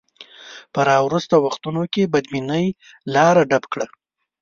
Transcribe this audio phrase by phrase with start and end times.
[0.73, 2.65] په راوروسته وختونو کې بدبینۍ
[3.15, 3.87] لاره ډب کړه.